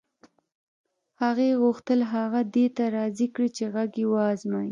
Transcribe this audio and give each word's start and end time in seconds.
هغې 1.21 1.49
غوښتل 1.61 1.99
هغه 2.13 2.39
دې 2.53 2.65
ته 2.75 2.83
راضي 2.97 3.27
کړي 3.33 3.49
چې 3.57 3.63
غږ 3.75 3.91
یې 4.01 4.05
و 4.07 4.13
ازمایي 4.33 4.59